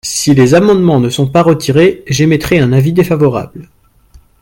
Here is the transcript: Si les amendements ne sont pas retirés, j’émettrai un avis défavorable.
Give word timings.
Si 0.03 0.33
les 0.33 0.55
amendements 0.55 0.99
ne 0.99 1.09
sont 1.11 1.27
pas 1.27 1.43
retirés, 1.43 2.01
j’émettrai 2.07 2.57
un 2.57 2.73
avis 2.73 2.91
défavorable. 2.91 3.69